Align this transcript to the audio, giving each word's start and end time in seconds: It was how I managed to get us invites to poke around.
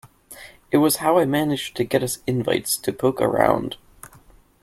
It 0.71 0.77
was 0.77 0.95
how 0.95 1.19
I 1.19 1.25
managed 1.25 1.75
to 1.77 1.83
get 1.83 2.01
us 2.01 2.23
invites 2.25 2.75
to 2.75 2.91
poke 2.91 3.21
around. 3.21 3.77